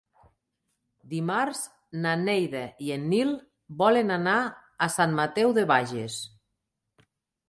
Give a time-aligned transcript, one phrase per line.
[1.09, 1.59] Dimarts
[2.05, 3.33] na Neida i en Nil
[3.81, 4.33] volen anar
[4.87, 6.17] a Sant Mateu de Bages.